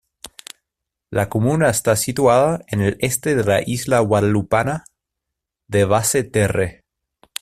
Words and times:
La 1.11 1.29
comuna 1.29 1.69
está 1.69 1.95
situada 1.95 2.61
en 2.69 2.81
el 2.81 2.97
este 3.01 3.35
de 3.35 3.43
la 3.43 3.61
isla 3.61 3.99
guadalupana 3.99 4.83
de 5.67 5.85
Basse-Terre. 5.85 6.81